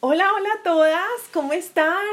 Hola, 0.00 0.30
hola 0.34 0.50
a 0.60 0.62
todas, 0.62 1.08
¿cómo 1.32 1.54
están? 1.54 2.04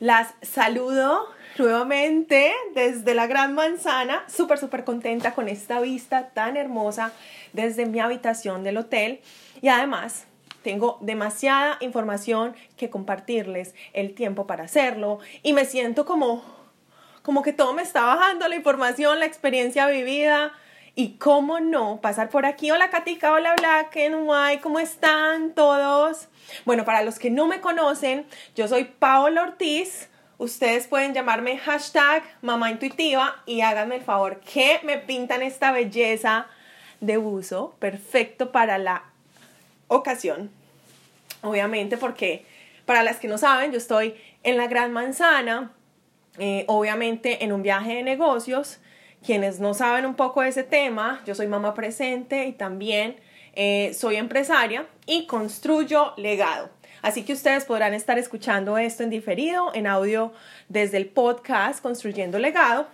Las 0.00 0.34
saludo 0.42 1.28
nuevamente 1.58 2.52
desde 2.74 3.14
la 3.14 3.28
Gran 3.28 3.54
Manzana, 3.54 4.24
súper, 4.28 4.58
súper 4.58 4.82
contenta 4.82 5.32
con 5.32 5.48
esta 5.48 5.78
vista 5.78 6.30
tan 6.30 6.56
hermosa 6.56 7.12
desde 7.52 7.86
mi 7.86 8.00
habitación 8.00 8.64
del 8.64 8.78
hotel. 8.78 9.20
Y 9.62 9.68
además 9.68 10.24
tengo 10.64 10.98
demasiada 11.02 11.78
información 11.80 12.56
que 12.76 12.90
compartirles, 12.90 13.72
el 13.92 14.16
tiempo 14.16 14.48
para 14.48 14.64
hacerlo. 14.64 15.20
Y 15.44 15.52
me 15.52 15.66
siento 15.66 16.04
como, 16.04 16.42
como 17.22 17.42
que 17.42 17.52
todo 17.52 17.74
me 17.74 17.82
está 17.82 18.04
bajando, 18.04 18.48
la 18.48 18.56
información, 18.56 19.20
la 19.20 19.26
experiencia 19.26 19.86
vivida 19.86 20.52
y 20.98 21.18
cómo 21.18 21.60
no 21.60 22.00
pasar 22.00 22.30
por 22.30 22.46
aquí. 22.46 22.70
Hola 22.70 22.88
Katica, 22.88 23.32
hola 23.32 23.54
Black 23.54 23.96
and 23.98 24.26
White, 24.26 24.62
¿cómo 24.62 24.80
están 24.80 25.52
todos? 25.52 26.28
Bueno, 26.64 26.86
para 26.86 27.02
los 27.02 27.18
que 27.18 27.30
no 27.30 27.46
me 27.46 27.60
conocen, 27.60 28.24
yo 28.56 28.66
soy 28.66 28.84
Paola 28.84 29.42
Ortiz. 29.42 30.08
Ustedes 30.38 30.86
pueden 30.86 31.12
llamarme 31.12 31.58
hashtag 31.58 32.22
mamá 32.40 32.70
intuitiva 32.70 33.42
y 33.44 33.60
háganme 33.60 33.96
el 33.96 34.02
favor 34.02 34.40
que 34.40 34.80
me 34.84 34.96
pintan 34.96 35.42
esta 35.42 35.70
belleza 35.70 36.46
de 37.00 37.18
buzo, 37.18 37.76
perfecto 37.78 38.50
para 38.50 38.78
la 38.78 39.04
ocasión. 39.88 40.50
Obviamente 41.42 41.98
porque 41.98 42.46
para 42.86 43.02
las 43.02 43.18
que 43.18 43.28
no 43.28 43.36
saben, 43.36 43.70
yo 43.70 43.76
estoy 43.76 44.14
en 44.42 44.56
la 44.56 44.66
Gran 44.66 44.92
Manzana, 44.92 45.72
eh, 46.38 46.64
obviamente 46.68 47.44
en 47.44 47.52
un 47.52 47.62
viaje 47.62 47.96
de 47.96 48.02
negocios. 48.02 48.78
Quienes 49.26 49.58
no 49.58 49.74
saben 49.74 50.06
un 50.06 50.14
poco 50.14 50.42
de 50.42 50.50
ese 50.50 50.62
tema, 50.62 51.20
yo 51.26 51.34
soy 51.34 51.48
mamá 51.48 51.74
presente 51.74 52.46
y 52.46 52.52
también 52.52 53.16
eh, 53.54 53.92
soy 53.92 54.14
empresaria 54.14 54.86
y 55.04 55.26
construyo 55.26 56.12
legado. 56.16 56.70
Así 57.02 57.24
que 57.24 57.32
ustedes 57.32 57.64
podrán 57.64 57.92
estar 57.92 58.18
escuchando 58.18 58.78
esto 58.78 59.02
en 59.02 59.10
diferido, 59.10 59.74
en 59.74 59.88
audio 59.88 60.32
desde 60.68 60.98
el 60.98 61.06
podcast 61.06 61.82
Construyendo 61.82 62.38
Legado. 62.38 62.86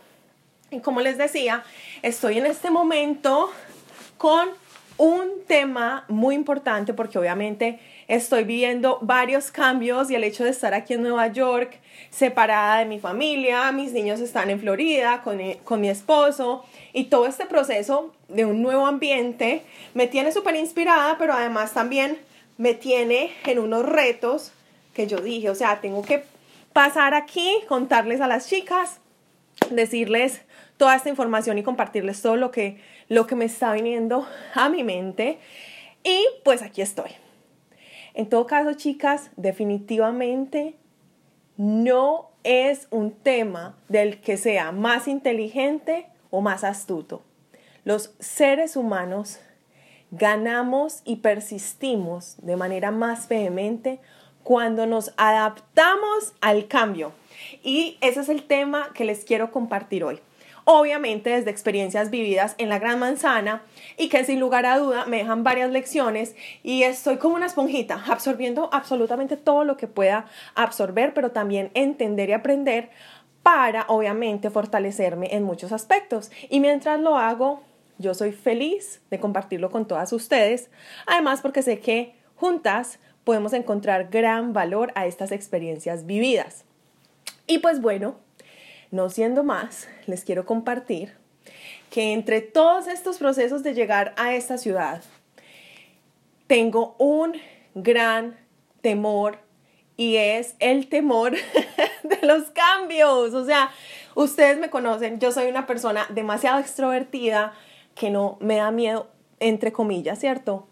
Y 0.70 0.80
como 0.80 1.02
les 1.02 1.18
decía, 1.18 1.64
estoy 2.00 2.38
en 2.38 2.46
este 2.46 2.70
momento 2.70 3.52
con 4.16 4.48
un 4.96 5.44
tema 5.46 6.06
muy 6.08 6.34
importante 6.34 6.94
porque 6.94 7.18
obviamente 7.18 7.78
estoy 8.08 8.44
viviendo 8.44 8.98
varios 9.02 9.50
cambios 9.50 10.10
y 10.10 10.14
el 10.14 10.24
hecho 10.24 10.44
de 10.44 10.50
estar 10.50 10.74
aquí 10.74 10.94
en 10.94 11.02
Nueva 11.02 11.28
York, 11.28 11.78
separada 12.10 12.78
de 12.78 12.86
mi 12.86 12.98
familia, 12.98 13.72
mis 13.72 13.92
niños 13.92 14.20
están 14.20 14.50
en 14.50 14.60
Florida 14.60 15.22
con, 15.22 15.38
con 15.64 15.80
mi 15.80 15.88
esposo 15.88 16.64
y 16.92 17.04
todo 17.04 17.26
este 17.26 17.46
proceso 17.46 18.12
de 18.28 18.44
un 18.44 18.62
nuevo 18.62 18.86
ambiente 18.86 19.62
me 19.94 20.06
tiene 20.06 20.32
súper 20.32 20.56
inspirada, 20.56 21.16
pero 21.18 21.32
además 21.32 21.72
también 21.72 22.18
me 22.58 22.74
tiene 22.74 23.30
en 23.46 23.58
unos 23.58 23.86
retos 23.86 24.52
que 24.94 25.06
yo 25.06 25.18
dije, 25.18 25.50
o 25.50 25.54
sea, 25.54 25.80
tengo 25.80 26.02
que 26.02 26.24
pasar 26.72 27.14
aquí, 27.14 27.50
contarles 27.68 28.20
a 28.20 28.26
las 28.26 28.48
chicas, 28.48 29.00
decirles 29.70 30.42
toda 30.76 30.96
esta 30.96 31.08
información 31.08 31.58
y 31.58 31.62
compartirles 31.62 32.20
todo 32.22 32.36
lo 32.36 32.50
que, 32.50 32.80
lo 33.08 33.26
que 33.26 33.34
me 33.34 33.44
está 33.44 33.72
viniendo 33.72 34.26
a 34.54 34.68
mi 34.68 34.84
mente. 34.84 35.38
Y 36.04 36.24
pues 36.44 36.62
aquí 36.62 36.82
estoy. 36.82 37.21
En 38.14 38.28
todo 38.28 38.46
caso, 38.46 38.74
chicas, 38.74 39.30
definitivamente 39.36 40.76
no 41.56 42.30
es 42.44 42.88
un 42.90 43.12
tema 43.12 43.76
del 43.88 44.20
que 44.20 44.36
sea 44.36 44.72
más 44.72 45.08
inteligente 45.08 46.06
o 46.30 46.40
más 46.40 46.64
astuto. 46.64 47.22
Los 47.84 48.14
seres 48.18 48.76
humanos 48.76 49.40
ganamos 50.10 51.00
y 51.04 51.16
persistimos 51.16 52.36
de 52.38 52.56
manera 52.56 52.90
más 52.90 53.28
vehemente 53.28 54.00
cuando 54.42 54.86
nos 54.86 55.14
adaptamos 55.16 56.34
al 56.40 56.68
cambio. 56.68 57.12
Y 57.62 57.96
ese 58.00 58.20
es 58.20 58.28
el 58.28 58.44
tema 58.44 58.90
que 58.92 59.04
les 59.04 59.24
quiero 59.24 59.50
compartir 59.50 60.04
hoy 60.04 60.20
obviamente 60.64 61.30
desde 61.30 61.50
experiencias 61.50 62.10
vividas 62.10 62.54
en 62.58 62.68
la 62.68 62.78
Gran 62.78 62.98
Manzana 62.98 63.62
y 63.96 64.08
que 64.08 64.24
sin 64.24 64.40
lugar 64.40 64.66
a 64.66 64.78
duda 64.78 65.06
me 65.06 65.18
dejan 65.18 65.44
varias 65.44 65.70
lecciones 65.70 66.34
y 66.62 66.82
estoy 66.84 67.16
como 67.16 67.34
una 67.34 67.46
esponjita 67.46 68.02
absorbiendo 68.06 68.68
absolutamente 68.72 69.36
todo 69.36 69.64
lo 69.64 69.76
que 69.76 69.88
pueda 69.88 70.26
absorber, 70.54 71.14
pero 71.14 71.30
también 71.32 71.70
entender 71.74 72.28
y 72.28 72.32
aprender 72.32 72.90
para 73.42 73.86
obviamente 73.88 74.50
fortalecerme 74.50 75.34
en 75.34 75.42
muchos 75.42 75.72
aspectos. 75.72 76.30
Y 76.48 76.60
mientras 76.60 77.00
lo 77.00 77.16
hago, 77.16 77.62
yo 77.98 78.14
soy 78.14 78.32
feliz 78.32 79.00
de 79.10 79.20
compartirlo 79.20 79.70
con 79.70 79.86
todas 79.86 80.12
ustedes, 80.12 80.70
además 81.06 81.40
porque 81.40 81.62
sé 81.62 81.80
que 81.80 82.14
juntas 82.36 82.98
podemos 83.24 83.52
encontrar 83.52 84.08
gran 84.10 84.52
valor 84.52 84.92
a 84.94 85.06
estas 85.06 85.32
experiencias 85.32 86.06
vividas. 86.06 86.64
Y 87.46 87.58
pues 87.58 87.80
bueno, 87.80 88.16
no 88.92 89.08
siendo 89.10 89.42
más, 89.42 89.88
les 90.06 90.22
quiero 90.22 90.46
compartir 90.46 91.14
que 91.90 92.12
entre 92.12 92.40
todos 92.40 92.86
estos 92.86 93.18
procesos 93.18 93.62
de 93.62 93.74
llegar 93.74 94.14
a 94.16 94.34
esta 94.34 94.58
ciudad, 94.58 95.02
tengo 96.46 96.94
un 96.98 97.32
gran 97.74 98.36
temor 98.82 99.38
y 99.96 100.16
es 100.16 100.54
el 100.58 100.88
temor 100.88 101.32
de 102.02 102.26
los 102.26 102.50
cambios. 102.50 103.34
O 103.34 103.44
sea, 103.44 103.70
ustedes 104.14 104.58
me 104.58 104.70
conocen, 104.70 105.18
yo 105.20 105.32
soy 105.32 105.48
una 105.48 105.66
persona 105.66 106.06
demasiado 106.10 106.58
extrovertida 106.60 107.54
que 107.94 108.10
no 108.10 108.36
me 108.40 108.56
da 108.56 108.70
miedo, 108.70 109.08
entre 109.40 109.72
comillas, 109.72 110.18
¿cierto? 110.18 110.66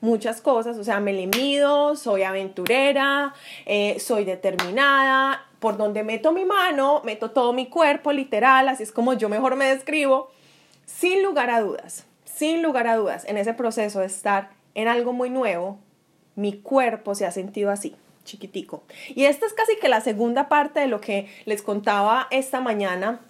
Muchas 0.00 0.40
cosas, 0.40 0.76
o 0.76 0.84
sea, 0.84 1.00
me 1.00 1.12
le 1.12 1.26
mido, 1.26 1.96
soy 1.96 2.22
aventurera, 2.22 3.32
eh, 3.64 3.98
soy 4.00 4.24
determinada, 4.24 5.46
por 5.64 5.78
donde 5.78 6.04
meto 6.04 6.30
mi 6.30 6.44
mano, 6.44 7.00
meto 7.06 7.30
todo 7.30 7.54
mi 7.54 7.68
cuerpo, 7.70 8.12
literal, 8.12 8.68
así 8.68 8.82
es 8.82 8.92
como 8.92 9.14
yo 9.14 9.30
mejor 9.30 9.56
me 9.56 9.64
describo, 9.64 10.30
sin 10.84 11.22
lugar 11.22 11.48
a 11.48 11.62
dudas, 11.62 12.04
sin 12.26 12.60
lugar 12.60 12.86
a 12.86 12.96
dudas, 12.96 13.24
en 13.24 13.38
ese 13.38 13.54
proceso 13.54 14.00
de 14.00 14.06
estar 14.06 14.50
en 14.74 14.88
algo 14.88 15.14
muy 15.14 15.30
nuevo, 15.30 15.78
mi 16.36 16.52
cuerpo 16.60 17.14
se 17.14 17.24
ha 17.24 17.30
sentido 17.30 17.70
así, 17.70 17.96
chiquitico. 18.26 18.82
Y 19.08 19.24
esta 19.24 19.46
es 19.46 19.54
casi 19.54 19.76
que 19.76 19.88
la 19.88 20.02
segunda 20.02 20.50
parte 20.50 20.80
de 20.80 20.86
lo 20.86 21.00
que 21.00 21.28
les 21.46 21.62
contaba 21.62 22.28
esta 22.30 22.60
mañana 22.60 23.22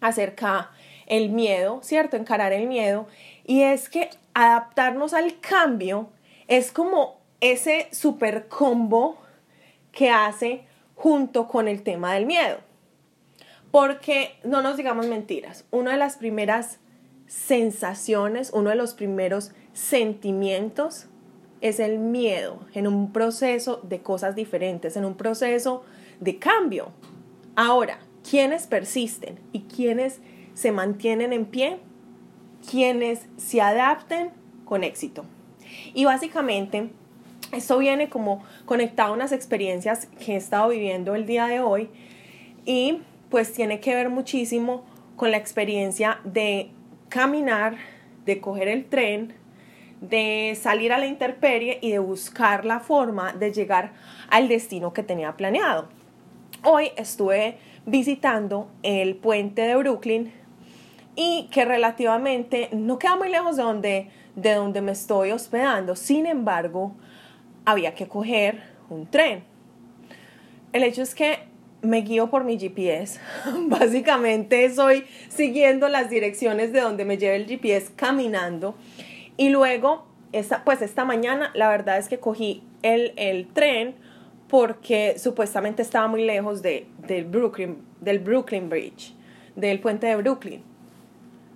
acerca 0.00 0.70
el 1.08 1.30
miedo, 1.30 1.80
¿cierto? 1.82 2.16
Encarar 2.16 2.52
el 2.52 2.68
miedo. 2.68 3.08
Y 3.44 3.62
es 3.62 3.88
que 3.88 4.08
adaptarnos 4.34 5.14
al 5.14 5.40
cambio 5.40 6.10
es 6.46 6.70
como 6.70 7.18
ese 7.40 7.88
super 7.90 8.46
combo 8.46 9.18
que 9.90 10.10
hace 10.10 10.64
junto 10.94 11.48
con 11.48 11.68
el 11.68 11.82
tema 11.82 12.14
del 12.14 12.26
miedo. 12.26 12.58
Porque 13.70 14.36
no 14.44 14.62
nos 14.62 14.76
digamos 14.76 15.06
mentiras, 15.06 15.64
una 15.70 15.92
de 15.92 15.96
las 15.96 16.16
primeras 16.16 16.78
sensaciones, 17.26 18.50
uno 18.52 18.70
de 18.70 18.76
los 18.76 18.92
primeros 18.92 19.52
sentimientos 19.72 21.06
es 21.62 21.80
el 21.80 21.98
miedo 21.98 22.60
en 22.74 22.86
un 22.86 23.12
proceso 23.12 23.80
de 23.82 24.02
cosas 24.02 24.34
diferentes, 24.34 24.96
en 24.96 25.04
un 25.04 25.14
proceso 25.14 25.84
de 26.20 26.38
cambio. 26.38 26.90
Ahora, 27.56 28.00
¿quiénes 28.28 28.66
persisten 28.66 29.38
y 29.52 29.60
quiénes 29.62 30.20
se 30.54 30.72
mantienen 30.72 31.32
en 31.32 31.46
pie? 31.46 31.78
Quienes 32.68 33.26
se 33.36 33.60
adapten 33.60 34.30
con 34.64 34.84
éxito. 34.84 35.24
Y 35.94 36.04
básicamente 36.04 36.90
esto 37.52 37.78
viene 37.78 38.08
como 38.08 38.42
conectado 38.64 39.12
a 39.12 39.16
unas 39.16 39.32
experiencias 39.32 40.06
que 40.24 40.32
he 40.32 40.36
estado 40.36 40.70
viviendo 40.70 41.14
el 41.14 41.26
día 41.26 41.46
de 41.46 41.60
hoy 41.60 41.90
y 42.64 43.02
pues 43.30 43.52
tiene 43.52 43.80
que 43.80 43.94
ver 43.94 44.10
muchísimo 44.10 44.84
con 45.16 45.30
la 45.30 45.36
experiencia 45.36 46.18
de 46.24 46.70
caminar, 47.08 47.76
de 48.24 48.40
coger 48.40 48.68
el 48.68 48.86
tren, 48.86 49.34
de 50.00 50.58
salir 50.60 50.92
a 50.92 50.98
la 50.98 51.06
intemperie 51.06 51.78
y 51.80 51.92
de 51.92 51.98
buscar 51.98 52.64
la 52.64 52.80
forma 52.80 53.32
de 53.32 53.52
llegar 53.52 53.92
al 54.30 54.48
destino 54.48 54.92
que 54.92 55.02
tenía 55.02 55.36
planeado. 55.36 55.88
Hoy 56.64 56.90
estuve 56.96 57.58
visitando 57.86 58.68
el 58.82 59.16
puente 59.16 59.62
de 59.62 59.76
Brooklyn 59.76 60.32
y 61.14 61.48
que 61.52 61.64
relativamente 61.64 62.68
no 62.72 62.98
queda 62.98 63.16
muy 63.16 63.28
lejos 63.28 63.56
de 63.56 63.62
donde, 63.62 64.10
de 64.36 64.54
donde 64.54 64.80
me 64.80 64.92
estoy 64.92 65.30
hospedando. 65.32 65.94
Sin 65.96 66.26
embargo, 66.26 66.94
había 67.64 67.94
que 67.94 68.08
coger 68.08 68.62
un 68.90 69.06
tren. 69.06 69.44
El 70.72 70.84
hecho 70.84 71.02
es 71.02 71.14
que 71.14 71.38
me 71.82 72.00
guío 72.02 72.30
por 72.30 72.44
mi 72.44 72.58
GPS. 72.58 73.20
Básicamente 73.66 74.64
estoy 74.64 75.04
siguiendo 75.28 75.88
las 75.88 76.08
direcciones 76.08 76.72
de 76.72 76.80
donde 76.80 77.04
me 77.04 77.18
lleve 77.18 77.36
el 77.36 77.46
GPS 77.46 77.92
caminando. 77.94 78.74
Y 79.36 79.50
luego, 79.50 80.06
esta, 80.32 80.64
pues 80.64 80.82
esta 80.82 81.04
mañana, 81.04 81.50
la 81.54 81.68
verdad 81.68 81.98
es 81.98 82.08
que 82.08 82.18
cogí 82.18 82.62
el, 82.82 83.12
el 83.16 83.48
tren 83.48 83.96
porque 84.48 85.18
supuestamente 85.18 85.82
estaba 85.82 86.08
muy 86.08 86.24
lejos 86.24 86.62
de, 86.62 86.86
del, 87.06 87.24
Brooklyn, 87.24 87.78
del 88.00 88.18
Brooklyn 88.18 88.68
Bridge, 88.68 89.14
del 89.56 89.80
puente 89.80 90.06
de 90.06 90.16
Brooklyn. 90.16 90.62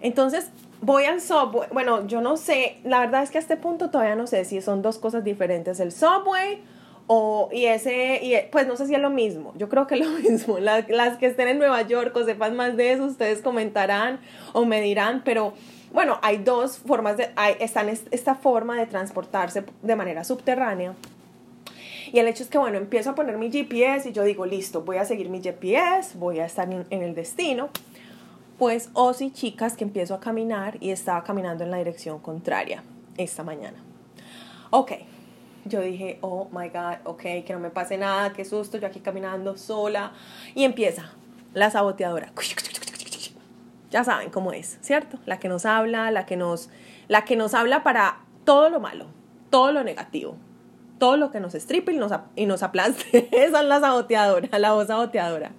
Entonces, 0.00 0.50
voy 0.80 1.04
al 1.04 1.20
subway, 1.20 1.68
bueno, 1.72 2.06
yo 2.06 2.20
no 2.20 2.36
sé, 2.36 2.78
la 2.84 3.00
verdad 3.00 3.22
es 3.22 3.30
que 3.30 3.38
a 3.38 3.40
este 3.40 3.56
punto 3.56 3.90
todavía 3.90 4.16
no 4.16 4.26
sé 4.26 4.44
si 4.44 4.60
son 4.60 4.82
dos 4.82 4.98
cosas 4.98 5.24
diferentes, 5.24 5.80
el 5.80 5.92
subway 5.92 6.62
O, 7.06 7.48
y 7.52 7.66
ese, 7.66 8.20
y 8.22 8.34
pues 8.50 8.66
no 8.66 8.76
sé 8.76 8.86
si 8.86 8.94
es 8.94 9.00
lo 9.00 9.10
mismo, 9.10 9.52
yo 9.56 9.68
creo 9.68 9.86
que 9.86 9.94
es 9.94 10.00
lo 10.00 10.10
mismo. 10.30 10.58
Las, 10.58 10.88
las 10.88 11.18
que 11.18 11.26
estén 11.26 11.48
en 11.48 11.58
Nueva 11.58 11.82
York 11.82 12.14
o 12.16 12.24
sepan 12.24 12.56
más 12.56 12.76
de 12.76 12.92
eso, 12.92 13.04
ustedes 13.04 13.42
comentarán 13.42 14.20
o 14.52 14.64
me 14.64 14.80
dirán, 14.80 15.22
pero 15.24 15.52
bueno, 15.92 16.18
hay 16.22 16.38
dos 16.38 16.78
formas 16.78 17.16
de, 17.16 17.30
hay, 17.36 17.54
esta 17.60 18.34
forma 18.34 18.78
de 18.78 18.86
transportarse 18.86 19.64
de 19.82 19.96
manera 19.96 20.24
subterránea. 20.24 20.94
Y 22.12 22.18
el 22.18 22.28
hecho 22.28 22.42
es 22.42 22.48
que, 22.48 22.58
bueno, 22.58 22.78
empiezo 22.78 23.10
a 23.10 23.14
poner 23.14 23.36
mi 23.38 23.50
GPS 23.50 24.08
y 24.08 24.12
yo 24.12 24.22
digo, 24.24 24.46
listo, 24.46 24.82
voy 24.82 24.98
a 24.98 25.04
seguir 25.04 25.28
mi 25.28 25.40
GPS, 25.40 26.16
voy 26.18 26.38
a 26.40 26.46
estar 26.46 26.68
en, 26.70 27.02
el 27.02 27.14
destino. 27.14 27.70
Pues, 28.58 28.90
o 28.94 29.12
si 29.12 29.32
chicas, 29.32 29.76
que 29.76 29.84
empiezo 29.84 30.14
a 30.14 30.20
caminar 30.20 30.78
y 30.80 30.90
estaba 30.90 31.22
caminando 31.24 31.64
en 31.64 31.70
la 31.70 31.76
dirección 31.76 32.18
contraria 32.20 32.82
esta 33.18 33.42
mañana. 33.42 33.78
Ok, 34.70 34.92
yo 35.66 35.80
dije, 35.80 36.18
oh 36.22 36.48
my 36.52 36.68
God, 36.68 36.96
ok, 37.04 37.20
que 37.20 37.48
no 37.50 37.58
me 37.58 37.70
pase 37.70 37.98
nada, 37.98 38.32
qué 38.32 38.44
susto, 38.44 38.78
yo 38.78 38.86
aquí 38.86 39.00
caminando 39.00 39.56
sola. 39.56 40.12
Y 40.54 40.64
empieza 40.64 41.12
la 41.52 41.70
saboteadora. 41.70 42.32
Ya 43.90 44.04
saben 44.04 44.30
cómo 44.30 44.52
es, 44.52 44.78
¿cierto? 44.80 45.18
La 45.26 45.38
que 45.38 45.48
nos 45.48 45.66
habla, 45.66 46.10
la 46.10 46.26
que 46.26 46.36
nos, 46.36 46.70
la 47.08 47.24
que 47.24 47.36
nos 47.36 47.54
habla 47.54 47.82
para 47.82 48.20
todo 48.44 48.70
lo 48.70 48.80
malo, 48.80 49.06
todo 49.50 49.72
lo 49.72 49.84
negativo, 49.84 50.36
todo 50.98 51.16
lo 51.16 51.30
que 51.30 51.40
nos 51.40 51.54
estripe 51.54 51.92
y 51.92 51.96
nos, 51.96 52.12
y 52.36 52.46
nos 52.46 52.62
aplaste. 52.62 53.28
Esa 53.32 53.60
es 53.60 53.66
la 53.66 53.80
saboteadora, 53.80 54.58
la 54.58 54.72
voz 54.72 54.86
saboteadora. 54.86 55.52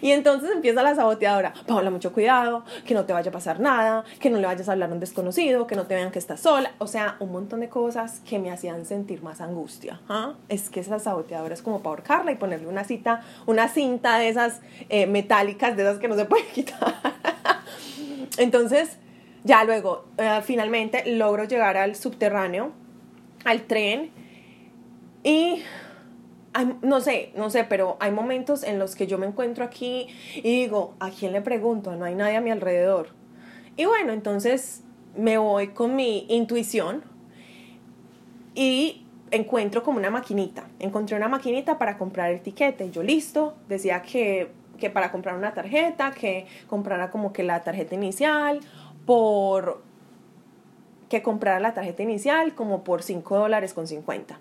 Y 0.00 0.10
entonces 0.10 0.50
empieza 0.52 0.82
la 0.82 0.94
saboteadora. 0.94 1.54
Paola, 1.66 1.90
mucho 1.90 2.12
cuidado, 2.12 2.64
que 2.84 2.94
no 2.94 3.04
te 3.04 3.12
vaya 3.12 3.30
a 3.30 3.32
pasar 3.32 3.60
nada, 3.60 4.04
que 4.20 4.30
no 4.30 4.38
le 4.38 4.46
vayas 4.46 4.68
a 4.68 4.72
hablar 4.72 4.90
a 4.90 4.92
un 4.92 5.00
desconocido, 5.00 5.66
que 5.66 5.76
no 5.76 5.86
te 5.86 5.94
vean 5.94 6.10
que 6.10 6.18
estás 6.18 6.40
sola. 6.40 6.72
O 6.78 6.86
sea, 6.86 7.16
un 7.20 7.32
montón 7.32 7.60
de 7.60 7.68
cosas 7.68 8.20
que 8.28 8.38
me 8.38 8.50
hacían 8.50 8.86
sentir 8.86 9.22
más 9.22 9.40
angustia. 9.40 10.00
¿ah? 10.08 10.34
Es 10.48 10.70
que 10.70 10.80
esa 10.80 10.98
saboteadora 10.98 11.54
es 11.54 11.62
como 11.62 11.78
para 11.78 11.90
ahorcarla 11.90 12.32
y 12.32 12.36
ponerle 12.36 12.66
una 12.66 12.84
cita, 12.84 13.22
una 13.46 13.68
cinta 13.68 14.18
de 14.18 14.28
esas 14.28 14.60
eh, 14.88 15.06
metálicas, 15.06 15.76
de 15.76 15.82
esas 15.82 15.98
que 15.98 16.08
no 16.08 16.16
se 16.16 16.24
puede 16.24 16.46
quitar. 16.54 16.94
Entonces, 18.36 18.98
ya 19.44 19.64
luego, 19.64 20.06
eh, 20.18 20.40
finalmente 20.42 21.04
logro 21.16 21.44
llegar 21.44 21.76
al 21.76 21.94
subterráneo, 21.94 22.72
al 23.44 23.62
tren, 23.62 24.10
y 25.22 25.62
no 26.82 27.00
sé, 27.00 27.32
no 27.36 27.50
sé, 27.50 27.64
pero 27.64 27.96
hay 28.00 28.10
momentos 28.10 28.62
en 28.62 28.78
los 28.78 28.94
que 28.94 29.06
yo 29.06 29.18
me 29.18 29.26
encuentro 29.26 29.64
aquí 29.64 30.06
y 30.36 30.62
digo, 30.62 30.94
¿a 31.00 31.10
quién 31.10 31.32
le 31.32 31.40
pregunto? 31.40 31.96
No 31.96 32.04
hay 32.04 32.14
nadie 32.14 32.36
a 32.36 32.40
mi 32.40 32.50
alrededor. 32.50 33.08
Y 33.76 33.86
bueno, 33.86 34.12
entonces 34.12 34.82
me 35.16 35.38
voy 35.38 35.68
con 35.68 35.96
mi 35.96 36.26
intuición 36.28 37.02
y 38.54 39.04
encuentro 39.30 39.82
como 39.82 39.98
una 39.98 40.10
maquinita. 40.10 40.68
Encontré 40.78 41.16
una 41.16 41.28
maquinita 41.28 41.78
para 41.78 41.98
comprar 41.98 42.30
el 42.30 42.40
tiquete. 42.40 42.90
Yo 42.90 43.02
listo, 43.02 43.54
decía 43.68 44.02
que 44.02 44.50
que 44.78 44.90
para 44.90 45.10
comprar 45.10 45.36
una 45.36 45.54
tarjeta, 45.54 46.12
que 46.12 46.46
comprara 46.68 47.10
como 47.10 47.32
que 47.32 47.42
la 47.42 47.62
tarjeta 47.62 47.94
inicial 47.94 48.60
por 49.06 49.82
que 51.08 51.22
comprara 51.22 51.60
la 51.60 51.74
tarjeta 51.74 52.02
inicial 52.02 52.54
como 52.54 52.82
por 52.82 53.02
5 53.02 53.36
dólares 53.36 53.74
con 53.74 53.86
50. 53.86 54.38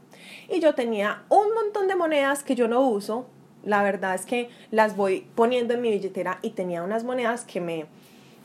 Y 0.50 0.60
yo 0.60 0.76
tenía 0.76 1.24
un 1.30 1.54
montón 1.54 1.88
de 1.88 1.96
monedas 1.96 2.44
que 2.44 2.56
yo 2.56 2.68
no 2.68 2.82
uso. 2.82 3.28
La 3.64 3.82
verdad 3.82 4.16
es 4.16 4.26
que 4.26 4.50
las 4.72 4.96
voy 4.96 5.28
poniendo 5.36 5.74
en 5.74 5.82
mi 5.82 5.90
billetera 5.90 6.40
y 6.42 6.52
tenía 6.52 6.84
unas 6.84 7.04
monedas 7.04 7.46
que 7.46 7.62
me, 7.62 7.86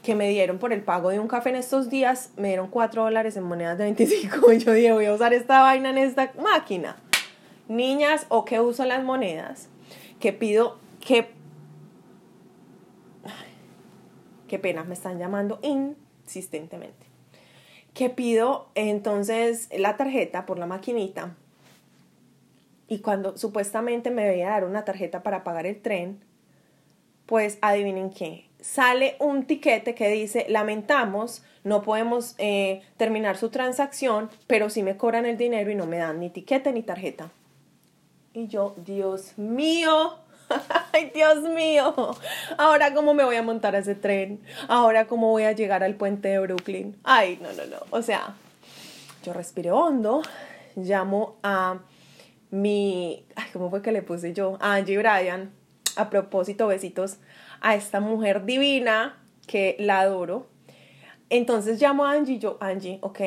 que 0.03 0.15
me 0.15 0.29
dieron 0.29 0.59
por 0.59 0.73
el 0.73 0.83
pago 0.83 1.11
de 1.11 1.19
un 1.19 1.29
café 1.29 1.51
en 1.51 1.57
estos 1.57 1.91
días. 1.91 2.31
Me 2.37 2.49
dieron 2.49 2.69
4 2.69 3.03
dólares 3.03 3.37
en 3.37 3.43
monedas 3.45 3.79
de 3.79 3.85
25 3.85 4.53
y 4.53 4.59
yo 4.59 4.73
dije, 4.73 4.93
voy 4.93 5.07
a 5.07 5.15
usar 5.15 5.35
esta 5.35 5.61
vaina 5.61 5.91
en 5.91 5.99
esta 5.99 6.33
máquina. 6.41 6.97
Niñas, 7.67 8.27
o 8.29 8.45
que 8.45 8.61
uso 8.61 8.85
las 8.85 9.05
monedas, 9.05 9.69
que 10.21 10.33
pido, 10.33 10.79
que 11.01 11.39
qué 14.49 14.59
pena, 14.59 14.83
me 14.83 14.95
están 14.95 15.19
llamando 15.19 15.61
insistentemente. 15.63 17.07
Que 17.95 18.11
pido 18.11 18.71
entonces 18.75 19.69
la 19.77 19.97
tarjeta 19.97 20.47
por 20.47 20.59
la 20.59 20.67
maquinita 20.67 21.37
y 22.89 23.01
cuando 23.01 23.37
supuestamente 23.37 24.11
me 24.11 24.27
veía 24.27 24.51
dar 24.51 24.65
una 24.65 24.85
tarjeta 24.85 25.23
para 25.23 25.45
pagar 25.45 25.67
el 25.67 25.81
tren, 25.81 26.21
pues 27.27 27.59
adivinen 27.61 28.11
qué, 28.11 28.49
sale 28.61 29.17
un 29.21 29.45
tiquete 29.45 29.95
que 29.95 30.09
dice, 30.09 30.47
lamentamos, 30.49 31.43
no 31.65 31.83
podemos 31.83 32.35
eh, 32.39 32.83
terminar 32.97 33.37
su 33.37 33.51
transacción, 33.51 34.31
pero 34.47 34.71
sí 34.71 34.83
me 34.83 34.97
cobran 34.97 35.27
el 35.27 35.37
dinero 35.37 35.71
y 35.71 35.75
no 35.75 35.87
me 35.87 35.99
dan 35.99 36.21
ni 36.21 36.31
tiquete 36.31 36.73
ni 36.73 36.83
tarjeta. 36.83 37.31
Y 38.33 38.47
yo, 38.47 38.75
Dios 38.79 39.37
mío, 39.37 40.19
Ay, 40.93 41.11
Dios 41.15 41.43
mío. 41.43 41.95
Ahora 42.57 42.95
cómo 42.95 43.15
me 43.15 43.25
voy 43.25 43.37
a 43.37 43.43
montar 43.43 43.75
ese 43.75 43.95
tren. 43.95 44.41
Ahora 44.69 45.07
cómo 45.07 45.31
voy 45.31 45.45
a 45.45 45.53
llegar 45.53 45.83
al 45.83 45.95
puente 45.95 46.29
de 46.29 46.39
Brooklyn. 46.39 46.97
Ay, 47.05 47.39
no, 47.43 47.53
no, 47.53 47.67
no. 47.67 47.79
O 47.91 48.03
sea, 48.03 48.35
yo 49.25 49.33
respiré 49.33 49.71
hondo, 49.71 50.23
llamo 50.77 51.37
a 51.43 51.79
mi, 52.51 53.27
ay, 53.37 53.47
¿cómo 53.53 53.71
fue 53.71 53.83
que 53.83 53.93
le 53.93 54.03
puse 54.03 54.33
yo? 54.33 54.57
A 54.61 54.75
Angie 54.75 54.99
Bryan. 54.99 55.53
A 55.97 56.11
propósito, 56.11 56.69
besitos 56.69 57.19
a 57.61 57.75
esta 57.75 58.01
mujer 58.01 58.45
divina 58.45 59.19
que 59.47 59.77
la 59.79 60.01
adoro. 60.01 60.47
Entonces 61.31 61.81
llamo 61.81 62.07
a 62.07 62.13
Angie, 62.13 62.39
yo, 62.39 62.57
Angie, 62.61 62.99
ok, 63.03 63.21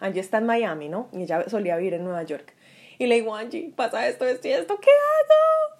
Angie 0.00 0.20
está 0.20 0.38
en 0.38 0.46
Miami, 0.46 0.88
¿no? 0.88 1.08
Y 1.12 1.22
ella 1.22 1.48
solía 1.48 1.76
vivir 1.76 1.94
en 1.94 2.04
Nueva 2.04 2.22
York. 2.22 2.54
Y 2.98 3.06
le 3.06 3.16
digo, 3.16 3.34
Angie, 3.34 3.72
pasa 3.74 4.06
esto, 4.08 4.26
esto 4.26 4.48
y 4.48 4.52
esto, 4.52 4.78
¿qué 4.80 4.90
hago? 4.90 5.75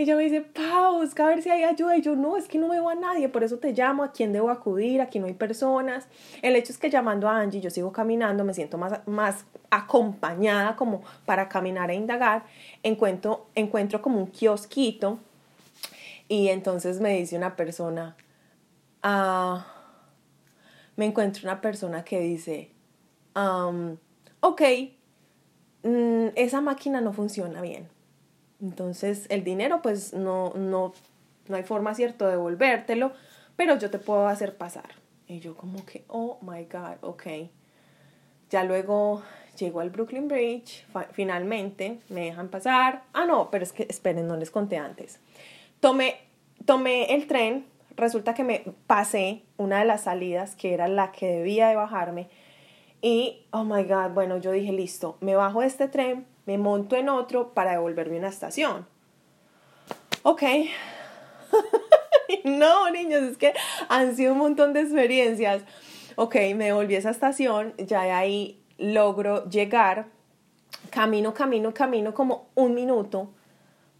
Ella 0.00 0.16
me 0.16 0.22
dice, 0.22 0.40
Paus, 0.40 1.10
a 1.20 1.26
ver 1.26 1.42
si 1.42 1.50
hay 1.50 1.62
ayuda. 1.62 1.94
Y 1.94 2.00
yo, 2.00 2.16
no, 2.16 2.38
es 2.38 2.48
que 2.48 2.56
no 2.56 2.70
veo 2.70 2.88
a 2.88 2.94
nadie, 2.94 3.28
por 3.28 3.44
eso 3.44 3.58
te 3.58 3.74
llamo, 3.74 4.02
a 4.02 4.12
quién 4.12 4.32
debo 4.32 4.48
acudir, 4.48 5.02
aquí 5.02 5.18
no 5.18 5.26
hay 5.26 5.34
personas. 5.34 6.08
El 6.40 6.56
hecho 6.56 6.72
es 6.72 6.78
que 6.78 6.88
llamando 6.88 7.28
a 7.28 7.38
Angie, 7.38 7.60
yo 7.60 7.68
sigo 7.68 7.92
caminando, 7.92 8.42
me 8.42 8.54
siento 8.54 8.78
más, 8.78 9.06
más 9.06 9.44
acompañada 9.68 10.74
como 10.74 11.02
para 11.26 11.50
caminar 11.50 11.90
e 11.90 11.96
indagar. 11.96 12.46
Encuentro, 12.82 13.48
encuentro 13.54 14.00
como 14.00 14.20
un 14.20 14.28
kiosquito 14.28 15.18
y 16.28 16.48
entonces 16.48 16.98
me 17.02 17.18
dice 17.18 17.36
una 17.36 17.54
persona, 17.54 18.16
ah, 19.02 19.66
me 20.96 21.04
encuentro 21.04 21.42
una 21.44 21.60
persona 21.60 22.04
que 22.04 22.20
dice, 22.20 22.70
um, 23.36 23.98
ok, 24.40 24.62
mm, 25.82 26.28
esa 26.36 26.62
máquina 26.62 27.02
no 27.02 27.12
funciona 27.12 27.60
bien 27.60 27.99
entonces 28.60 29.26
el 29.28 29.44
dinero 29.44 29.80
pues 29.82 30.12
no, 30.12 30.52
no, 30.54 30.92
no 31.48 31.56
hay 31.56 31.62
forma, 31.62 31.94
¿cierto?, 31.94 32.26
de 32.26 32.32
devolvértelo, 32.32 33.12
pero 33.56 33.78
yo 33.78 33.90
te 33.90 33.98
puedo 33.98 34.26
hacer 34.26 34.56
pasar. 34.56 34.94
Y 35.26 35.40
yo 35.40 35.56
como 35.56 35.84
que, 35.86 36.04
oh 36.08 36.38
my 36.42 36.64
God, 36.64 36.96
ok. 37.02 37.24
Ya 38.50 38.64
luego 38.64 39.22
llego 39.56 39.80
al 39.80 39.90
Brooklyn 39.90 40.26
Bridge, 40.26 40.84
finalmente 41.12 42.00
me 42.08 42.24
dejan 42.26 42.48
pasar. 42.48 43.04
Ah, 43.12 43.26
no, 43.26 43.50
pero 43.50 43.62
es 43.62 43.72
que 43.72 43.86
esperen, 43.88 44.26
no 44.26 44.36
les 44.36 44.50
conté 44.50 44.76
antes. 44.76 45.20
Tomé, 45.80 46.16
tomé 46.64 47.14
el 47.14 47.26
tren, 47.26 47.66
resulta 47.96 48.34
que 48.34 48.42
me 48.42 48.64
pasé 48.86 49.42
una 49.56 49.78
de 49.78 49.84
las 49.84 50.02
salidas 50.02 50.56
que 50.56 50.74
era 50.74 50.88
la 50.88 51.12
que 51.12 51.26
debía 51.26 51.68
de 51.68 51.76
bajarme. 51.76 52.28
Y, 53.02 53.46
oh 53.50 53.64
my 53.64 53.84
God, 53.84 54.10
bueno, 54.12 54.38
yo 54.38 54.50
dije, 54.50 54.72
listo, 54.72 55.16
me 55.20 55.36
bajo 55.36 55.60
de 55.60 55.68
este 55.68 55.88
tren, 55.88 56.26
me 56.50 56.58
monto 56.58 56.96
en 56.96 57.08
otro 57.08 57.54
para 57.54 57.70
devolverme 57.72 58.16
a 58.16 58.18
una 58.18 58.28
estación. 58.28 58.84
Ok. 60.24 60.42
no, 62.44 62.90
niños, 62.90 63.22
es 63.22 63.36
que 63.36 63.54
han 63.88 64.16
sido 64.16 64.32
un 64.32 64.38
montón 64.38 64.72
de 64.72 64.80
experiencias. 64.80 65.62
Ok, 66.16 66.34
me 66.56 66.64
devolví 66.64 66.96
a 66.96 66.98
esa 66.98 67.10
estación, 67.10 67.72
ya 67.78 68.02
de 68.02 68.10
ahí 68.10 68.60
logro 68.78 69.48
llegar, 69.48 70.06
camino, 70.90 71.34
camino, 71.34 71.72
camino 71.72 72.14
como 72.14 72.48
un 72.56 72.74
minuto. 72.74 73.30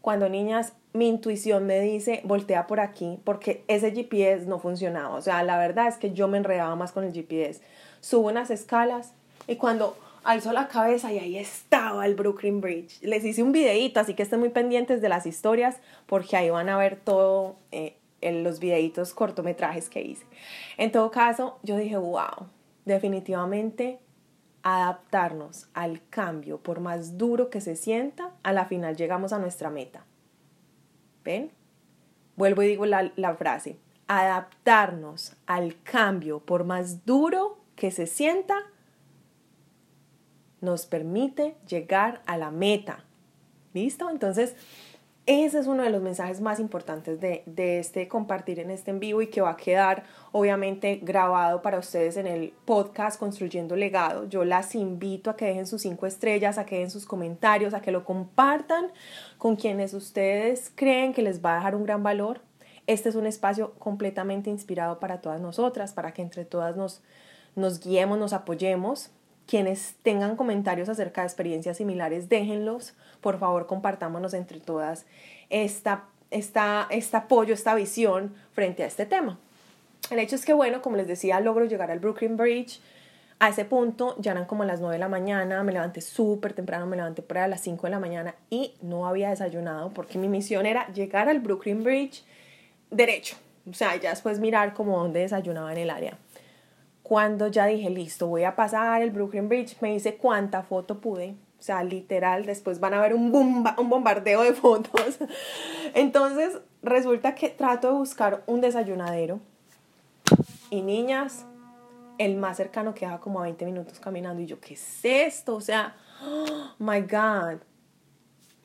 Cuando 0.00 0.28
niñas, 0.28 0.73
mi 0.92 1.07
intuición 1.07 1.66
me 1.66 1.78
dice, 1.78 2.21
voltea 2.25 2.66
por 2.66 2.80
aquí, 2.80 3.21
porque 3.23 3.62
ese 3.69 3.92
GPS 3.92 4.47
no 4.47 4.59
funcionaba. 4.59 5.14
O 5.14 5.23
sea, 5.23 5.45
la 5.45 5.57
verdad 5.57 5.87
es 5.87 5.99
que 5.99 6.12
yo 6.12 6.26
me 6.26 6.38
enredaba 6.38 6.75
más 6.75 6.90
con 6.90 7.04
el 7.04 7.12
GPS. 7.12 7.61
Subo 8.00 8.26
unas 8.26 8.50
escalas 8.50 9.14
y 9.47 9.54
cuando 9.54 9.97
alzó 10.25 10.53
la 10.53 10.69
cabeza 10.69 11.12
y 11.12 11.19
ahí 11.19 11.39
estaba 11.39 12.07
el 12.07 12.15
Brooklyn 12.15 12.61
Bridge. 12.61 13.00
Les 13.03 13.25
hice 13.25 13.43
un 13.43 13.53
videito, 13.53 14.00
así 14.00 14.15
que 14.15 14.23
estén 14.23 14.41
muy 14.41 14.50
pendientes 14.50 15.00
de 15.00 15.09
las 15.09 15.27
historias 15.27 15.81
porque 16.07 16.37
ahí 16.37 16.50
van 16.50 16.69
a 16.69 16.77
ver 16.77 16.97
todo 16.97 17.57
eh, 17.73 17.97
en 18.21 18.45
los 18.45 18.61
videitos 18.61 19.15
cortometrajes 19.15 19.89
que 19.89 20.03
hice. 20.03 20.25
En 20.77 20.93
todo 20.93 21.11
caso, 21.11 21.59
yo 21.62 21.77
dije, 21.77 21.97
wow, 21.97 22.49
definitivamente 22.85 23.99
adaptarnos 24.62 25.69
al 25.73 26.03
cambio, 26.11 26.59
por 26.59 26.81
más 26.81 27.17
duro 27.17 27.49
que 27.49 27.61
se 27.61 27.77
sienta, 27.77 28.33
a 28.43 28.53
la 28.53 28.67
final 28.67 28.97
llegamos 28.97 29.33
a 29.33 29.39
nuestra 29.39 29.71
meta. 29.71 30.05
¿Ven? 31.25 31.50
Vuelvo 32.37 32.62
y 32.62 32.69
digo 32.69 32.87
la 32.87 33.35
frase, 33.39 33.79
adaptarnos 34.07 35.37
al 35.47 35.81
cambio, 35.83 36.41
por 36.41 36.65
más 36.65 37.07
duro 37.07 37.59
que 37.77 37.91
se 37.91 38.07
sienta, 38.07 38.57
nos 40.61 40.87
permite 40.87 41.57
llegar 41.67 42.23
a 42.26 42.37
la 42.37 42.50
meta. 42.50 43.05
¿Listo? 43.73 44.11
Entonces, 44.11 44.57
ese 45.26 45.61
es 45.61 45.67
uno 45.67 45.85
de 45.85 45.90
los 45.90 46.02
mensajes 46.02 46.40
más 46.40 46.59
importantes 46.59 47.21
de, 47.21 47.45
de, 47.47 47.79
este 47.79 48.09
compartir 48.09 48.59
en 48.59 48.71
este 48.71 48.90
en 48.90 48.99
vivo 48.99 49.23
y 49.23 49.29
que 49.29 49.40
va 49.40 49.50
a 49.50 49.57
quedar 49.57 50.02
obviamente 50.33 50.99
grabado 51.02 51.62
para 51.62 51.79
ustedes 51.79 52.17
en 52.17 52.26
el 52.26 52.52
podcast 52.64 53.19
Construyendo 53.19 53.76
Legado. 53.76 54.29
Yo 54.29 54.45
las 54.45 54.75
invito 54.75 55.31
a 55.31 55.37
que 55.37 55.45
dejen 55.45 55.69
sus 55.69 55.83
cinco 55.83 56.07
estrellas, 56.07 56.59
a 56.59 56.67
que 56.67 56.76
dejen 56.76 56.90
sus 56.90 57.07
comentarios, 57.07 57.75
a 57.75 57.81
que 57.81 57.93
lo 57.93 58.05
compartan 58.05 58.87
con 59.38 59.55
quienes 59.55 59.95
ustedes 59.95 60.73
creen 60.75 61.12
que 61.12 61.23
les 61.23 61.45
va 61.45 61.52
a 61.52 61.57
dejar 61.57 61.76
un 61.76 61.85
gran 61.85 62.02
valor. 62.02 62.40
Este 62.88 63.09
es 63.09 63.14
un 63.14 63.26
espacio 63.26 63.75
completamente 63.75 64.50
inspirado 64.50 64.99
para 64.99 65.21
todas 65.21 65.40
nosotras, 65.40 65.93
para 65.93 66.12
que 66.12 66.23
entre 66.23 66.45
todas 66.45 66.76
nos, 66.76 67.02
nos 67.55 67.79
guiemos, 67.79 68.19
nos 68.19 68.33
apoyemos 68.33 69.11
quienes 69.50 69.97
tengan 70.04 70.37
comentarios 70.37 70.88
acerca 70.88 71.23
de 71.23 71.26
experiencias 71.26 71.78
similares, 71.78 72.28
déjenlos. 72.28 72.95
Por 73.21 73.40
favor, 73.40 73.66
compartámonos 73.66 74.33
entre 74.33 74.61
todas 74.61 75.07
esta, 75.50 76.04
esta, 76.30 76.87
este 76.88 77.16
apoyo, 77.16 77.52
esta 77.52 77.75
visión 77.75 78.33
frente 78.52 78.85
a 78.85 78.87
este 78.87 79.07
tema. 79.07 79.40
El 80.09 80.21
hecho 80.21 80.37
es 80.37 80.45
que, 80.45 80.52
bueno, 80.52 80.80
como 80.83 80.97
les 80.97 81.09
decía, 81.09 81.40
logro 81.40 81.64
llegar 81.64 81.90
al 81.90 81.99
Brooklyn 81.99 82.37
Bridge. 82.37 82.80
A 83.40 83.49
ese 83.49 83.64
punto 83.64 84.14
ya 84.21 84.30
eran 84.30 84.45
como 84.45 84.62
las 84.64 84.80
9 84.80 84.95
de 84.95 85.00
la 85.00 85.09
mañana, 85.09 85.64
me 85.64 85.73
levanté 85.73 86.00
súper 86.00 86.52
temprano, 86.52 86.87
me 86.87 86.97
levanté 86.97 87.21
por 87.23 87.38
a 87.38 87.49
las 87.49 87.61
5 87.62 87.88
de 87.88 87.90
la 87.90 87.99
mañana 87.99 88.37
y 88.50 88.75
no 88.83 89.09
había 89.09 89.30
desayunado 89.30 89.90
porque 89.90 90.16
mi 90.16 90.28
misión 90.28 90.64
era 90.64 90.87
llegar 90.92 91.28
al 91.28 91.40
Brooklyn 91.40 91.83
Bridge 91.83 92.23
derecho. 92.92 93.37
O 93.69 93.75
sea, 93.75 93.97
ya 93.97 94.11
después 94.11 94.38
mirar 94.38 94.75
como 94.75 94.97
dónde 94.99 95.21
desayunaba 95.21 95.73
en 95.73 95.78
el 95.78 95.90
área 95.90 96.19
cuando 97.11 97.49
ya 97.49 97.67
dije, 97.67 97.90
listo, 97.90 98.29
voy 98.29 98.45
a 98.45 98.55
pasar 98.55 99.02
el 99.02 99.11
Brooklyn 99.11 99.49
Bridge, 99.49 99.76
me 99.81 99.93
hice 99.93 100.14
cuánta 100.14 100.62
foto 100.62 101.00
pude. 101.00 101.35
O 101.59 101.62
sea, 101.62 101.83
literal, 101.83 102.47
después 102.47 102.79
van 102.79 102.95
a 102.95 103.00
ver 103.00 103.14
un, 103.14 103.33
bomba, 103.33 103.75
un 103.79 103.90
bombardeo 103.90 104.45
de 104.45 104.52
fotos. 104.55 105.19
Entonces, 105.95 106.61
resulta 106.85 107.35
que 107.35 107.49
trato 107.49 107.88
de 107.88 107.95
buscar 107.95 108.45
un 108.47 108.61
desayunadero. 108.61 109.40
Y 110.71 110.83
niñas, 110.83 111.47
el 112.19 112.37
más 112.37 112.59
cercano 112.59 112.95
queda 112.95 113.19
como 113.19 113.40
a 113.40 113.43
20 113.43 113.64
minutos 113.64 113.99
caminando. 113.99 114.40
Y 114.40 114.47
yo, 114.47 114.61
¿qué 114.61 114.75
es 114.75 115.00
esto? 115.02 115.57
O 115.57 115.61
sea, 115.61 115.97
oh 116.25 116.75
my 116.79 117.00
God. 117.00 117.59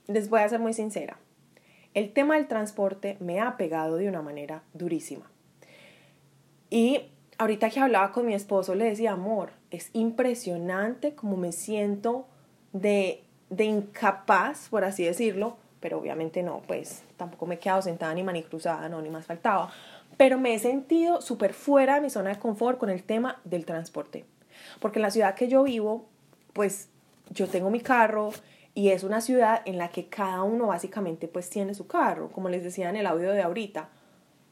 Les 0.06 0.30
voy 0.30 0.42
a 0.42 0.50
ser 0.50 0.60
muy 0.60 0.74
sincera. 0.74 1.18
El 1.96 2.14
tema 2.14 2.36
del 2.36 2.48
transporte 2.48 3.18
me 3.20 3.40
ha 3.40 3.58
pegado 3.58 3.96
de 3.96 4.08
una 4.08 4.22
manera 4.22 4.62
durísima. 4.76 5.32
Y 6.70 7.10
ahorita 7.38 7.70
que 7.70 7.80
hablaba 7.80 8.12
con 8.12 8.26
mi 8.26 8.34
esposo 8.34 8.76
le 8.76 8.86
decía, 8.86 9.12
amor, 9.12 9.52
es 9.72 9.90
impresionante 9.94 11.16
como 11.16 11.38
me 11.38 11.52
siento 11.52 12.28
de, 12.74 13.24
de 13.50 13.66
incapaz, 13.66 14.70
por 14.70 14.84
así 14.84 15.04
decirlo, 15.04 15.58
pero 15.80 16.00
obviamente 16.00 16.44
no, 16.44 16.62
pues 16.68 17.04
tampoco 17.18 17.46
me 17.46 17.56
he 17.56 17.60
quedado 17.60 17.82
sentada 17.82 18.14
ni 18.14 18.24
manicruzada, 18.24 18.90
no, 18.90 19.02
ni 19.02 19.10
más 19.10 19.26
faltaba, 19.26 19.72
pero 20.18 20.40
me 20.40 20.54
he 20.54 20.60
sentido 20.60 21.22
súper 21.22 21.54
fuera 21.54 21.96
de 21.96 22.02
mi 22.02 22.10
zona 22.10 22.32
de 22.32 22.40
confort 22.40 22.78
con 22.78 22.90
el 22.90 23.04
tema 23.04 23.40
del 23.44 23.66
transporte, 23.66 24.26
porque 24.80 25.00
en 25.00 25.04
la 25.04 25.12
ciudad 25.12 25.36
que 25.36 25.48
yo 25.48 25.64
vivo, 25.64 26.06
pues 26.54 26.90
yo 27.30 27.48
tengo 27.48 27.70
mi 27.70 27.82
carro 27.82 28.32
y 28.74 28.90
es 28.90 29.04
una 29.04 29.22
ciudad 29.22 29.62
en 29.66 29.78
la 29.78 29.90
que 29.90 30.08
cada 30.08 30.44
uno 30.44 30.68
básicamente 30.68 31.28
pues 31.28 31.50
tiene 31.50 31.74
su 31.74 31.88
carro, 31.88 32.30
como 32.32 32.50
les 32.50 32.64
decía 32.64 32.90
en 32.90 32.96
el 32.96 33.08
audio 33.08 33.32
de 33.32 33.42
ahorita, 33.42 33.90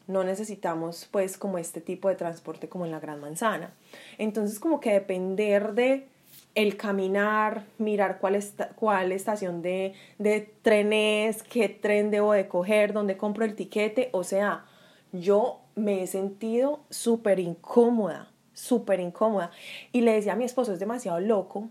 no 0.07 0.23
necesitamos 0.23 1.07
pues 1.11 1.37
como 1.37 1.57
este 1.57 1.81
tipo 1.81 2.09
de 2.09 2.15
transporte 2.15 2.69
como 2.69 2.85
en 2.85 2.91
la 2.91 2.99
Gran 2.99 3.19
Manzana. 3.21 3.73
Entonces 4.17 4.59
como 4.59 4.79
que 4.79 4.91
depender 4.91 5.73
de 5.73 6.07
el 6.55 6.77
caminar, 6.77 7.65
mirar 7.77 8.19
cuál, 8.19 8.39
cuál 8.75 9.11
estación 9.11 9.61
de, 9.61 9.93
de 10.19 10.53
trenes, 10.61 11.41
qué 11.43 11.69
tren 11.69 12.11
debo 12.11 12.33
de 12.33 12.47
coger, 12.47 12.93
dónde 12.93 13.17
compro 13.17 13.43
el 13.43 13.55
tiquete, 13.55 14.09
o 14.11 14.23
sea, 14.23 14.65
yo 15.11 15.61
me 15.75 16.03
he 16.03 16.07
sentido 16.07 16.81
súper 16.89 17.39
incómoda, 17.39 18.31
súper 18.53 18.99
incómoda. 18.99 19.51
Y 19.91 20.01
le 20.01 20.13
decía 20.13 20.33
a 20.33 20.35
mi 20.35 20.43
esposo, 20.43 20.73
es 20.73 20.79
demasiado 20.79 21.19
loco, 21.19 21.69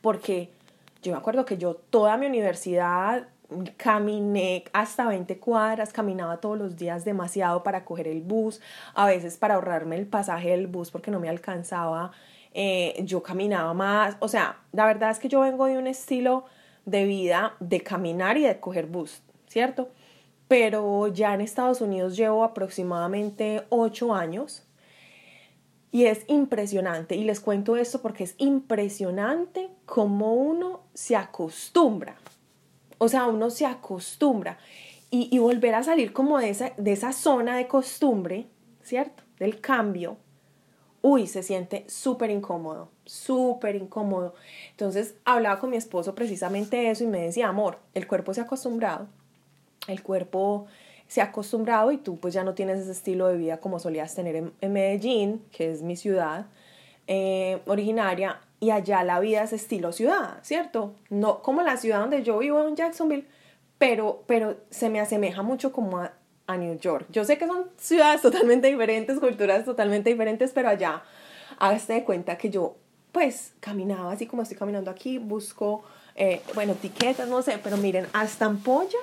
porque 0.00 0.50
yo 1.02 1.12
me 1.12 1.18
acuerdo 1.18 1.44
que 1.44 1.58
yo 1.58 1.74
toda 1.74 2.16
mi 2.16 2.26
universidad 2.26 3.28
caminé 3.76 4.64
hasta 4.72 5.08
20 5.08 5.38
cuadras, 5.38 5.92
caminaba 5.92 6.38
todos 6.38 6.58
los 6.58 6.76
días 6.76 7.04
demasiado 7.04 7.62
para 7.62 7.84
coger 7.84 8.08
el 8.08 8.22
bus, 8.22 8.60
a 8.94 9.06
veces 9.06 9.36
para 9.36 9.54
ahorrarme 9.54 9.96
el 9.96 10.06
pasaje 10.06 10.50
del 10.50 10.66
bus 10.66 10.90
porque 10.90 11.10
no 11.10 11.20
me 11.20 11.28
alcanzaba, 11.28 12.12
eh, 12.52 13.00
yo 13.04 13.22
caminaba 13.22 13.74
más, 13.74 14.16
o 14.20 14.28
sea, 14.28 14.58
la 14.72 14.86
verdad 14.86 15.10
es 15.10 15.18
que 15.18 15.28
yo 15.28 15.40
vengo 15.40 15.66
de 15.66 15.78
un 15.78 15.86
estilo 15.86 16.44
de 16.84 17.04
vida 17.04 17.54
de 17.60 17.80
caminar 17.82 18.36
y 18.36 18.42
de 18.42 18.58
coger 18.58 18.86
bus, 18.86 19.22
¿cierto? 19.46 19.88
Pero 20.48 21.08
ya 21.08 21.34
en 21.34 21.40
Estados 21.40 21.80
Unidos 21.80 22.16
llevo 22.16 22.42
aproximadamente 22.42 23.64
8 23.68 24.14
años 24.14 24.64
y 25.92 26.06
es 26.06 26.24
impresionante, 26.28 27.16
y 27.16 27.24
les 27.24 27.40
cuento 27.40 27.76
esto 27.76 28.00
porque 28.00 28.24
es 28.24 28.34
impresionante 28.38 29.70
cómo 29.86 30.34
uno 30.34 30.82
se 30.94 31.16
acostumbra 31.16 32.16
o 33.02 33.08
sea, 33.08 33.26
uno 33.26 33.48
se 33.48 33.64
acostumbra 33.64 34.58
y, 35.10 35.36
volver 35.38 35.74
a 35.74 35.82
salir 35.82 36.12
como 36.12 36.38
de 36.38 36.50
esa, 36.50 36.72
de 36.76 36.92
esa 36.92 37.12
zona 37.12 37.56
de 37.56 37.66
costumbre, 37.66 38.46
¿cierto? 38.82 39.24
Del 39.38 39.58
cambio. 39.60 40.18
Uy, 41.00 41.26
se 41.26 41.42
siente 41.42 41.84
súper 41.88 42.30
incómodo, 42.30 42.90
súper 43.06 43.74
incómodo. 43.74 44.34
Entonces 44.72 45.14
hablaba 45.24 45.58
con 45.58 45.70
mi 45.70 45.78
esposo 45.78 46.14
precisamente 46.14 46.90
eso 46.90 47.02
y 47.02 47.06
me 47.06 47.22
decía, 47.22 47.48
amor, 47.48 47.78
el 47.94 48.06
cuerpo 48.06 48.34
se 48.34 48.42
ha 48.42 48.44
acostumbrado, 48.44 49.08
el 49.88 50.02
cuerpo 50.02 50.66
se 51.08 51.22
ha 51.22 51.24
acostumbrado 51.24 51.90
y 51.92 51.96
tú 51.96 52.18
pues 52.18 52.34
ya 52.34 52.44
no 52.44 52.52
tienes 52.52 52.80
ese 52.80 52.92
estilo 52.92 53.28
de 53.28 53.38
vida 53.38 53.60
como 53.60 53.80
solías 53.80 54.14
tener 54.14 54.36
en, 54.36 54.72
Medellín, 54.72 55.42
que 55.52 55.72
es 55.72 55.80
mi 55.80 55.96
ciudad 55.96 56.46
eh, 57.06 57.62
originaria, 57.66 58.42
y 58.60 58.70
allá 58.70 59.02
la 59.02 59.18
vida 59.20 59.42
es 59.42 59.54
estilo 59.54 59.90
ciudad, 59.90 60.38
¿cierto? 60.42 60.94
No 61.08 61.42
como 61.42 61.62
la 61.62 61.78
ciudad 61.78 62.00
donde 62.00 62.22
yo 62.22 62.38
vivo 62.38 62.66
en 62.68 62.76
Jacksonville, 62.76 63.26
pero, 63.78 64.22
pero 64.26 64.58
se 64.68 64.90
me 64.90 65.00
asemeja 65.00 65.42
mucho 65.42 65.72
como 65.72 65.98
a, 65.98 66.12
New 66.58 66.80
York. 66.80 67.06
Yo 67.10 67.24
sé 67.24 67.38
que 67.38 67.46
son 67.46 67.70
ciudades 67.78 68.22
totalmente 68.22 68.66
diferentes, 68.66 69.20
culturas 69.20 69.64
totalmente 69.64 70.10
diferentes, 70.10 70.50
pero 70.52 70.68
allá 70.68 71.02
hágase 71.58 71.92
de 71.92 72.04
cuenta 72.04 72.36
que 72.36 72.50
yo 72.50 72.76
pues 73.12 73.52
caminaba 73.60 74.12
así 74.12 74.26
como 74.26 74.42
estoy 74.42 74.58
caminando 74.58 74.90
aquí, 74.90 75.18
busco, 75.18 75.84
eh, 76.16 76.42
bueno, 76.54 76.72
etiquetas, 76.72 77.28
no 77.28 77.40
sé, 77.42 77.58
pero 77.62 77.76
miren, 77.76 78.06
hasta 78.12 78.46
ampolla, 78.46 78.98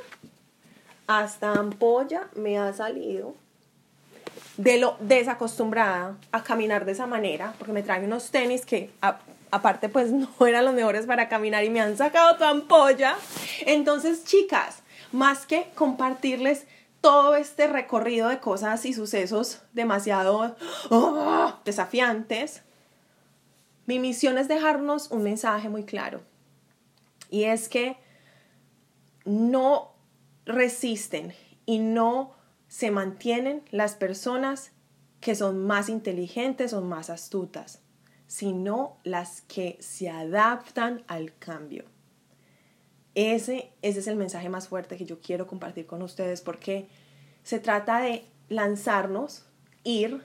hasta 1.08 1.54
ampolla 1.54 2.28
me 2.36 2.58
ha 2.58 2.74
salido 2.74 3.34
de 4.58 4.78
lo 4.78 4.98
desacostumbrada 5.00 6.18
a 6.32 6.44
caminar 6.44 6.84
de 6.84 6.92
esa 6.92 7.08
manera, 7.08 7.54
porque 7.58 7.72
me 7.72 7.84
trae 7.84 8.04
unos 8.04 8.30
tenis 8.30 8.66
que 8.66 8.92
aparte 9.52 9.90
pues 9.90 10.12
no 10.12 10.30
eran 10.46 10.66
los 10.66 10.74
mejores 10.74 11.06
para 11.06 11.30
caminar 11.30 11.64
y 11.64 11.70
me 11.70 11.82
han 11.82 11.98
sacado 11.98 12.38
tu 12.38 12.44
ampolla. 12.44 13.16
Entonces, 13.66 14.24
chicas, 14.26 14.84
más 15.12 15.46
que 15.46 15.70
compartirles 15.76 16.68
todo 17.02 17.36
este 17.36 17.68
recorrido 17.68 18.28
de 18.30 18.40
cosas 18.40 18.86
y 18.86 18.94
sucesos 18.94 19.62
demasiado 19.74 20.56
oh, 20.90 21.54
desafiantes, 21.64 22.64
mi 23.86 24.00
misión 24.00 24.38
es 24.38 24.48
dejarnos 24.48 25.12
un 25.12 25.24
mensaje 25.24 25.70
muy 25.70 25.84
claro. 25.84 26.22
Y 27.30 27.44
es 27.44 27.70
que 27.70 27.98
no 29.26 29.94
resisten 30.46 31.34
y 31.66 31.80
no 31.80 32.34
se 32.68 32.92
mantienen 32.92 33.64
las 33.72 33.96
personas 33.96 34.72
que 35.22 35.36
son 35.36 35.66
más 35.66 35.90
inteligentes 35.90 36.74
o 36.74 36.82
más 36.82 37.10
astutas 37.10 37.82
sino 38.28 38.98
las 39.04 39.42
que 39.42 39.78
se 39.80 40.10
adaptan 40.10 41.04
al 41.08 41.36
cambio. 41.38 41.86
Ese, 43.16 43.72
ese 43.82 44.00
es 44.00 44.08
el 44.08 44.16
mensaje 44.16 44.50
más 44.50 44.68
fuerte 44.68 44.98
que 44.98 45.06
yo 45.06 45.20
quiero 45.22 45.48
compartir 45.48 45.88
con 45.88 46.04
ustedes 46.04 46.42
porque 46.42 46.88
se 47.42 47.60
trata 47.60 48.00
de 48.00 48.26
lanzarnos, 48.50 49.46
ir, 49.84 50.22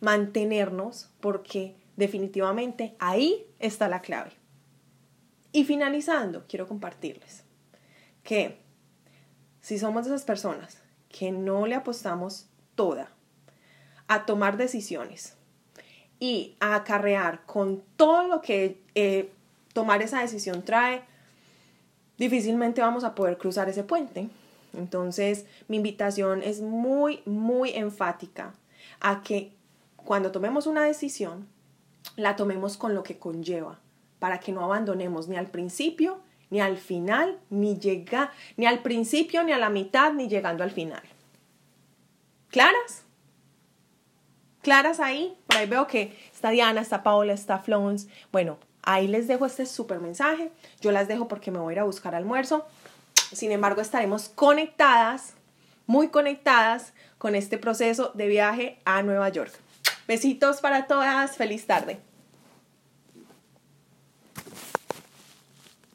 mantenernos, 0.00 1.10
porque 1.20 1.76
definitivamente 1.96 2.96
ahí 2.98 3.46
está 3.58 3.88
la 3.88 4.00
clave. 4.00 4.32
Y 5.52 5.64
finalizando, 5.64 6.46
quiero 6.48 6.66
compartirles 6.66 7.44
que 8.22 8.58
si 9.60 9.78
somos 9.78 10.04
de 10.04 10.10
esas 10.10 10.24
personas 10.24 10.78
que 11.08 11.30
no 11.30 11.66
le 11.66 11.74
apostamos 11.74 12.46
toda 12.74 13.10
a 14.08 14.24
tomar 14.24 14.56
decisiones, 14.56 15.36
y 16.22 16.54
acarrear 16.60 17.44
con 17.46 17.82
todo 17.96 18.28
lo 18.28 18.42
que 18.42 18.78
eh, 18.94 19.32
tomar 19.72 20.02
esa 20.02 20.20
decisión 20.20 20.62
trae, 20.62 21.02
difícilmente 22.16 22.80
vamos 22.80 23.02
a 23.02 23.16
poder 23.16 23.38
cruzar 23.38 23.68
ese 23.68 23.82
puente. 23.82 24.28
Entonces, 24.72 25.46
mi 25.66 25.78
invitación 25.78 26.40
es 26.44 26.60
muy, 26.60 27.22
muy 27.26 27.70
enfática 27.70 28.54
a 29.00 29.24
que 29.24 29.50
cuando 29.96 30.30
tomemos 30.30 30.68
una 30.68 30.84
decisión, 30.84 31.48
la 32.14 32.36
tomemos 32.36 32.76
con 32.76 32.94
lo 32.94 33.02
que 33.02 33.18
conlleva, 33.18 33.80
para 34.20 34.38
que 34.38 34.52
no 34.52 34.62
abandonemos 34.62 35.26
ni 35.26 35.36
al 35.36 35.48
principio 35.48 36.20
ni 36.50 36.60
al 36.60 36.76
final, 36.76 37.40
ni 37.50 37.80
llega, 37.80 38.30
ni 38.56 38.66
al 38.66 38.80
principio, 38.82 39.42
ni 39.42 39.50
a 39.50 39.58
la 39.58 39.70
mitad, 39.70 40.12
ni 40.12 40.28
llegando 40.28 40.62
al 40.62 40.70
final. 40.70 41.02
¿Claras? 42.50 43.01
¿Claras 44.62 45.00
ahí? 45.00 45.36
Por 45.48 45.56
ahí 45.56 45.66
veo 45.66 45.86
que 45.86 46.16
está 46.32 46.50
Diana, 46.50 46.80
está 46.80 47.02
Paola, 47.02 47.32
está 47.32 47.58
Flons. 47.58 48.06
Bueno, 48.30 48.58
ahí 48.82 49.08
les 49.08 49.26
dejo 49.26 49.44
este 49.44 49.66
súper 49.66 49.98
mensaje. 49.98 50.50
Yo 50.80 50.92
las 50.92 51.08
dejo 51.08 51.28
porque 51.28 51.50
me 51.50 51.58
voy 51.58 51.72
a 51.72 51.74
ir 51.74 51.80
a 51.80 51.84
buscar 51.84 52.14
almuerzo. 52.14 52.64
Sin 53.32 53.50
embargo, 53.50 53.80
estaremos 53.80 54.28
conectadas, 54.28 55.34
muy 55.86 56.08
conectadas 56.08 56.92
con 57.18 57.34
este 57.34 57.58
proceso 57.58 58.12
de 58.14 58.28
viaje 58.28 58.78
a 58.84 59.02
Nueva 59.02 59.28
York. 59.30 59.52
Besitos 60.06 60.60
para 60.60 60.86
todas. 60.86 61.36
Feliz 61.36 61.66
tarde. 61.66 61.98